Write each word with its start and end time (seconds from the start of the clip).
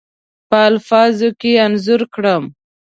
په 0.49 0.57
الفاظو 0.69 1.29
کې 1.39 1.51
انځور 1.65 2.01
کړم. 2.13 2.43